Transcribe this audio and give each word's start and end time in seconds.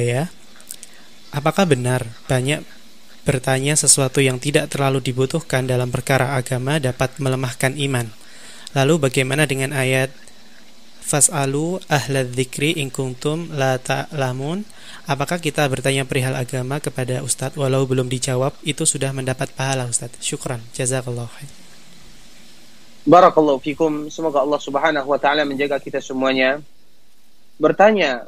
ya. 0.00 0.32
Apakah 1.34 1.68
benar 1.68 2.06
banyak 2.30 2.64
bertanya 3.26 3.74
sesuatu 3.74 4.22
yang 4.22 4.38
tidak 4.38 4.70
terlalu 4.70 5.02
dibutuhkan 5.02 5.66
dalam 5.66 5.90
perkara 5.90 6.38
agama 6.38 6.78
dapat 6.78 7.18
melemahkan 7.20 7.74
iman? 7.76 8.08
Lalu 8.72 9.08
bagaimana 9.08 9.48
dengan 9.48 9.72
ayat 9.72 10.12
Fas'alu 11.06 11.78
ahla 11.86 12.26
dzikri 12.26 12.82
in 12.82 12.90
kuntum 12.90 13.54
la 13.54 13.78
ta'lamun. 13.78 14.66
Apakah 15.06 15.38
kita 15.38 15.62
bertanya 15.70 16.02
perihal 16.02 16.34
agama 16.34 16.82
kepada 16.82 17.22
Ustadz 17.22 17.54
walau 17.54 17.86
belum 17.86 18.10
dijawab 18.10 18.58
itu 18.66 18.82
sudah 18.82 19.14
mendapat 19.14 19.54
pahala 19.54 19.86
Ustadz? 19.86 20.18
Syukran. 20.18 20.58
Jazakallah 20.74 21.30
khair. 21.30 21.46
Barakallahu 23.06 23.62
fikum. 23.62 24.10
Semoga 24.10 24.42
Allah 24.42 24.58
Subhanahu 24.58 25.06
wa 25.06 25.14
taala 25.22 25.46
menjaga 25.46 25.78
kita 25.78 26.02
semuanya. 26.02 26.58
Bertanya 27.54 28.26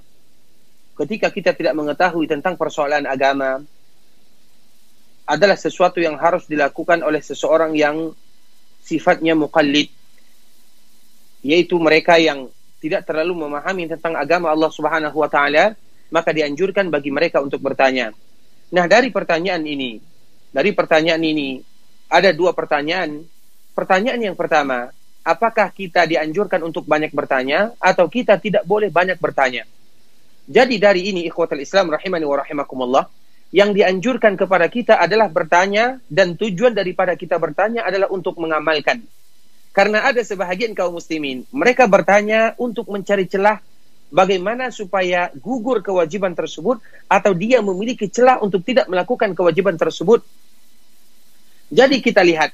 ketika 0.98 1.30
kita 1.30 1.54
tidak 1.54 1.74
mengetahui 1.78 2.26
tentang 2.26 2.58
persoalan 2.58 3.06
agama 3.06 3.62
adalah 5.28 5.54
sesuatu 5.54 6.00
yang 6.02 6.16
harus 6.18 6.48
dilakukan 6.48 7.04
oleh 7.04 7.20
seseorang 7.20 7.76
yang 7.76 8.10
sifatnya 8.82 9.36
muqallid 9.36 9.92
yaitu 11.44 11.78
mereka 11.78 12.18
yang 12.18 12.50
tidak 12.78 13.06
terlalu 13.06 13.46
memahami 13.46 13.90
tentang 13.90 14.14
agama 14.14 14.50
Allah 14.50 14.70
Subhanahu 14.70 15.18
wa 15.18 15.30
taala, 15.30 15.74
maka 16.10 16.30
dianjurkan 16.30 16.90
bagi 16.90 17.10
mereka 17.10 17.42
untuk 17.42 17.62
bertanya. 17.62 18.14
Nah, 18.70 18.86
dari 18.86 19.10
pertanyaan 19.10 19.62
ini, 19.66 19.98
dari 20.50 20.70
pertanyaan 20.74 21.22
ini 21.22 21.58
ada 22.10 22.30
dua 22.30 22.54
pertanyaan. 22.54 23.22
Pertanyaan 23.74 24.18
yang 24.18 24.36
pertama, 24.38 24.90
apakah 25.22 25.70
kita 25.70 26.06
dianjurkan 26.06 26.58
untuk 26.66 26.86
banyak 26.86 27.14
bertanya 27.14 27.74
atau 27.78 28.10
kita 28.10 28.38
tidak 28.42 28.66
boleh 28.66 28.90
banyak 28.90 29.18
bertanya? 29.18 29.66
Jadi 30.48 30.80
dari 30.80 31.12
ini 31.12 31.28
ikhwatul 31.28 31.60
Islam 31.60 31.92
rahimani 31.92 32.24
wa 32.24 32.40
rahimakumullah, 32.40 33.04
yang 33.52 33.76
dianjurkan 33.76 34.36
kepada 34.40 34.68
kita 34.72 34.96
adalah 34.96 35.28
bertanya 35.28 36.00
dan 36.08 36.36
tujuan 36.40 36.72
daripada 36.72 37.12
kita 37.16 37.36
bertanya 37.36 37.84
adalah 37.84 38.08
untuk 38.08 38.40
mengamalkan 38.40 39.04
karena 39.78 40.10
ada 40.10 40.18
sebahagian 40.26 40.74
kaum 40.74 40.98
muslimin, 40.98 41.46
mereka 41.54 41.86
bertanya 41.86 42.50
untuk 42.58 42.90
mencari 42.90 43.30
celah 43.30 43.62
bagaimana 44.10 44.74
supaya 44.74 45.30
gugur 45.38 45.86
kewajiban 45.86 46.34
tersebut 46.34 46.82
atau 47.06 47.30
dia 47.30 47.62
memiliki 47.62 48.10
celah 48.10 48.42
untuk 48.42 48.66
tidak 48.66 48.90
melakukan 48.90 49.38
kewajiban 49.38 49.78
tersebut. 49.78 50.26
Jadi 51.70 52.02
kita 52.02 52.26
lihat, 52.26 52.50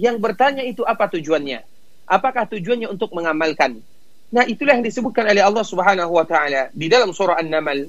yang 0.00 0.16
bertanya 0.16 0.64
itu 0.64 0.80
apa 0.80 1.12
tujuannya? 1.12 1.60
Apakah 2.08 2.48
tujuannya 2.48 2.88
untuk 2.88 3.12
mengamalkan? 3.12 3.84
Nah, 4.32 4.48
itulah 4.48 4.80
yang 4.80 4.84
disebutkan 4.84 5.28
oleh 5.28 5.44
Allah 5.44 5.60
Subhanahu 5.60 6.12
wa 6.16 6.24
taala 6.24 6.72
di 6.72 6.88
dalam 6.88 7.12
surah 7.12 7.36
An-Naml. 7.36 7.84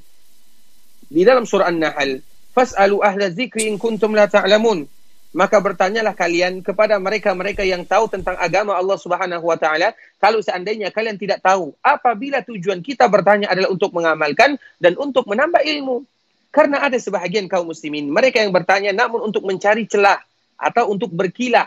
Di 1.08 1.22
dalam 1.24 1.48
surah 1.48 1.72
An-Nahl, 1.72 2.20
"Fas'alu 2.52 3.00
ahla 3.00 3.32
dzikri 3.32 3.72
in 3.72 3.80
kuntum 3.80 4.12
la 4.12 4.28
ta'lamun." 4.28 4.84
maka 5.34 5.58
bertanyalah 5.58 6.14
kalian 6.14 6.62
kepada 6.62 7.02
mereka-mereka 7.02 7.66
yang 7.66 7.82
tahu 7.84 8.06
tentang 8.06 8.38
agama 8.38 8.78
Allah 8.78 8.96
Subhanahu 9.02 9.42
wa 9.50 9.58
taala 9.58 9.98
kalau 10.22 10.40
seandainya 10.46 10.94
kalian 10.94 11.18
tidak 11.18 11.42
tahu 11.42 11.74
apabila 11.82 12.46
tujuan 12.46 12.86
kita 12.86 13.10
bertanya 13.10 13.50
adalah 13.50 13.74
untuk 13.74 13.98
mengamalkan 13.98 14.62
dan 14.78 14.94
untuk 15.02 15.26
menambah 15.26 15.66
ilmu 15.66 16.06
karena 16.54 16.86
ada 16.86 17.02
sebahagian 17.02 17.50
kaum 17.50 17.66
muslimin 17.66 18.14
mereka 18.14 18.46
yang 18.46 18.54
bertanya 18.54 18.94
namun 18.94 19.26
untuk 19.26 19.42
mencari 19.42 19.90
celah 19.90 20.22
atau 20.54 20.94
untuk 20.94 21.10
berkilah 21.10 21.66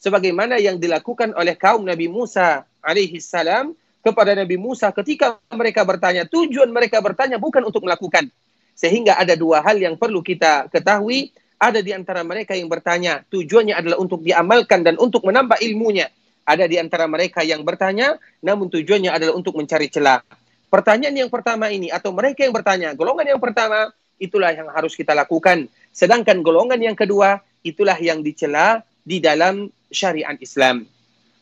sebagaimana 0.00 0.56
yang 0.56 0.80
dilakukan 0.80 1.36
oleh 1.36 1.52
kaum 1.52 1.84
Nabi 1.84 2.08
Musa 2.08 2.64
alaihi 2.80 3.20
salam 3.20 3.76
kepada 4.02 4.34
Nabi 4.34 4.58
Musa 4.58 4.90
ketika 4.90 5.38
mereka 5.54 5.86
bertanya 5.86 6.26
tujuan 6.26 6.68
mereka 6.68 6.98
bertanya 6.98 7.38
bukan 7.38 7.62
untuk 7.62 7.86
melakukan 7.86 8.28
sehingga 8.74 9.14
ada 9.16 9.38
dua 9.38 9.62
hal 9.62 9.78
yang 9.78 9.94
perlu 9.94 10.20
kita 10.20 10.66
ketahui 10.68 11.30
ada 11.62 11.78
di 11.78 11.94
antara 11.94 12.26
mereka 12.26 12.58
yang 12.58 12.66
bertanya, 12.66 13.22
tujuannya 13.30 13.78
adalah 13.78 14.02
untuk 14.02 14.26
diamalkan 14.26 14.82
dan 14.82 14.98
untuk 14.98 15.22
menambah 15.22 15.62
ilmunya. 15.62 16.10
Ada 16.42 16.66
di 16.66 16.74
antara 16.74 17.06
mereka 17.06 17.46
yang 17.46 17.62
bertanya, 17.62 18.18
namun 18.42 18.66
tujuannya 18.66 19.14
adalah 19.14 19.38
untuk 19.38 19.54
mencari 19.54 19.86
celah. 19.86 20.26
Pertanyaan 20.66 21.14
yang 21.14 21.30
pertama 21.30 21.70
ini, 21.70 21.86
atau 21.86 22.10
mereka 22.10 22.42
yang 22.42 22.50
bertanya, 22.50 22.98
golongan 22.98 23.38
yang 23.38 23.38
pertama, 23.38 23.94
itulah 24.18 24.50
yang 24.50 24.74
harus 24.74 24.98
kita 24.98 25.14
lakukan. 25.14 25.70
Sedangkan 25.94 26.42
golongan 26.42 26.82
yang 26.82 26.98
kedua, 26.98 27.38
itulah 27.62 27.94
yang 28.02 28.26
dicela 28.26 28.82
di 29.06 29.22
dalam 29.22 29.70
syariat 29.86 30.34
Islam. 30.42 30.82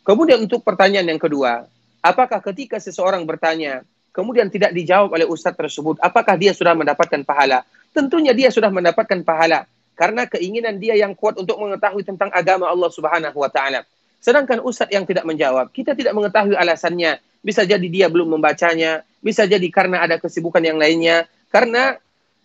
Kemudian 0.04 0.44
untuk 0.44 0.60
pertanyaan 0.60 1.16
yang 1.16 1.22
kedua, 1.22 1.65
apakah 2.00 2.41
ketika 2.53 2.81
seseorang 2.81 3.25
bertanya, 3.25 3.84
kemudian 4.11 4.49
tidak 4.50 4.75
dijawab 4.75 5.15
oleh 5.15 5.28
ustadz 5.28 5.56
tersebut, 5.56 6.00
apakah 6.00 6.34
dia 6.37 6.53
sudah 6.53 6.75
mendapatkan 6.75 7.22
pahala? 7.22 7.65
Tentunya 7.94 8.34
dia 8.34 8.49
sudah 8.53 8.71
mendapatkan 8.72 9.22
pahala 9.22 9.66
karena 10.00 10.25
keinginan 10.25 10.81
dia 10.81 10.97
yang 10.97 11.12
kuat 11.12 11.37
untuk 11.37 11.60
mengetahui 11.60 12.00
tentang 12.06 12.33
agama 12.33 12.65
Allah 12.71 12.89
Subhanahu 12.89 13.37
wa 13.37 13.50
taala. 13.53 13.84
Sedangkan 14.21 14.60
ustadz 14.65 14.93
yang 14.93 15.05
tidak 15.05 15.25
menjawab, 15.28 15.72
kita 15.72 15.97
tidak 15.97 16.12
mengetahui 16.16 16.56
alasannya. 16.56 17.21
Bisa 17.41 17.65
jadi 17.65 17.84
dia 17.89 18.09
belum 18.12 18.37
membacanya, 18.37 19.00
bisa 19.25 19.49
jadi 19.49 19.65
karena 19.72 20.05
ada 20.05 20.21
kesibukan 20.21 20.60
yang 20.60 20.77
lainnya, 20.77 21.25
karena 21.49 21.97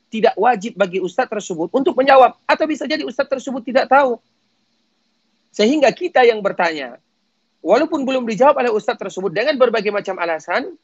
tidak 0.08 0.36
wajib 0.40 0.80
bagi 0.80 1.04
ustadz 1.04 1.32
tersebut 1.32 1.68
untuk 1.76 1.96
menjawab 2.00 2.40
atau 2.48 2.66
bisa 2.68 2.88
jadi 2.88 3.04
ustadz 3.04 3.32
tersebut 3.32 3.60
tidak 3.64 3.92
tahu. 3.92 4.20
Sehingga 5.52 5.92
kita 5.92 6.24
yang 6.28 6.44
bertanya, 6.44 7.00
walaupun 7.66 8.06
belum 8.06 8.30
dijawab 8.30 8.62
oleh 8.62 8.70
ustadz 8.70 9.02
tersebut 9.02 9.34
dengan 9.34 9.58
berbagai 9.58 9.90
macam 9.90 10.22
alasan, 10.22 10.78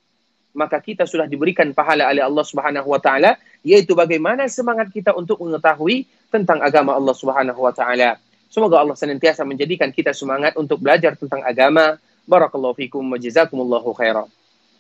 maka 0.58 0.81
kita 0.81 1.06
sudah 1.06 1.30
diberikan 1.30 1.69
pahala 1.78 2.09
oleh 2.09 2.25
Allah 2.25 2.44
Subhanahu 2.44 2.90
wa 2.90 2.97
taala 2.97 3.38
yaitu 3.62 3.94
bagaimana 3.94 4.50
semangat 4.50 4.90
kita 4.90 5.14
untuk 5.14 5.38
mengetahui 5.40 6.09
tentang 6.34 6.59
agama 6.59 6.97
Allah 6.97 7.16
Subhanahu 7.16 7.62
wa 7.62 7.72
taala. 7.72 8.18
Semoga 8.52 8.84
Allah 8.84 8.97
senantiasa 8.97 9.47
menjadikan 9.47 9.94
kita 9.96 10.12
semangat 10.12 10.58
untuk 10.59 10.84
belajar 10.84 11.16
tentang 11.16 11.40
agama. 11.46 11.96
Barakallahu 12.28 12.75
fikum 12.75 13.00
wa 13.06 13.16
jazakumullahu 13.16 13.96
khairan. 13.96 14.28